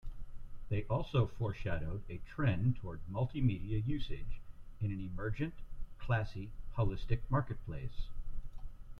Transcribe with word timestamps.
They 0.69 0.81
also 0.85 1.27
foreshadowed 1.27 2.01
a 2.09 2.17
trend 2.27 2.77
toward 2.77 3.01
multi-media 3.07 3.77
usage 3.85 4.39
in 4.79 4.91
an 4.91 4.99
emergent, 4.99 5.53
classy, 5.99 6.49
holistic 6.75 7.19
marketplace. 7.29 8.07